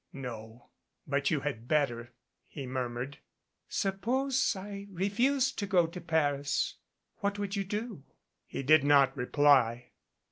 [0.13, 0.71] "No
[1.05, 2.11] but you had better,"
[2.47, 3.19] he murmured.
[3.69, 6.77] "Suppose I refused to go to Paris.
[7.17, 8.03] What would you do?"
[8.47, 9.91] He did not reply.